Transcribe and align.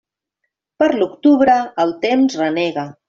Per 0.83 0.87
l'octubre, 0.99 1.59
el 1.85 1.93
temps 2.07 2.39
renega. 2.45 2.87